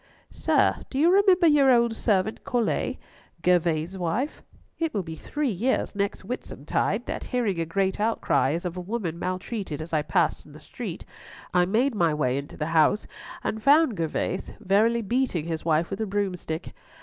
[0.31, 2.97] "Sir, do you remember your old servant Colet,
[3.45, 4.41] Gervas's wife?
[4.79, 8.81] It will be three years next Whitsuntide that hearing a great outcry as of a
[8.81, 11.05] woman maltreated as I passed in the street,
[11.53, 13.05] I made my way into the house
[13.43, 16.73] and found Gervas verily beating his wife with a broomstick.